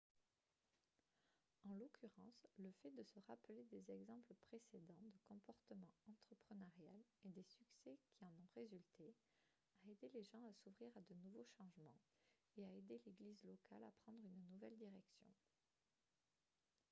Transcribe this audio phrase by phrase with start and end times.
[1.63, 7.43] en l'occurrence le fait de se rappeler des exemples précédents de comportement entrepreneurial et des
[7.43, 9.13] succès qui en ont résulté
[9.83, 12.01] a aidé les gens à s'ouvrir à de nouveaux changements
[12.57, 15.27] et a aidé l'église locale à prendre une nouvelle direction